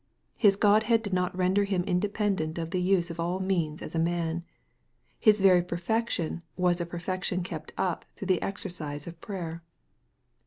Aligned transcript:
His 0.35 0.55
Godhead 0.55 1.03
did 1.03 1.13
not 1.13 1.37
render 1.37 1.63
Him 1.63 1.83
independent 1.83 2.57
of 2.57 2.71
the 2.71 2.81
use 2.81 3.11
of 3.11 3.19
all 3.19 3.39
means 3.39 3.83
as 3.83 3.93
a 3.93 3.99
man. 3.99 4.43
His 5.19 5.41
very 5.41 5.61
perfection 5.61 6.41
was 6.57 6.81
a 6.81 6.87
perfection 6.87 7.43
kept 7.43 7.71
up 7.77 8.05
through 8.15 8.29
the 8.29 8.41
exercise 8.41 9.05
of 9.05 9.21
prayer. 9.21 9.61